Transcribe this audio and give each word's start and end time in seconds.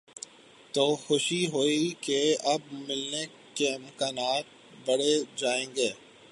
تو 0.73 0.95
خوشی 0.95 1.47
ہوئی 1.47 1.93
کہ 2.01 2.35
اب 2.43 2.61
ملنے 2.71 3.25
کے 3.55 3.73
امکانات 3.73 4.43
بڑھ 4.85 5.01
جائیں 5.35 5.65
گے۔ 5.75 5.89